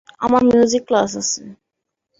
আমার 0.21 0.41
music 0.49 0.83
class 0.89 1.11
আছে। 1.21 1.41